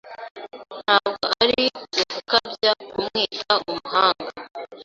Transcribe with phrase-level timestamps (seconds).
[0.83, 1.63] Ntabwo ari
[2.01, 4.29] ugukabya kumwita umuhanga.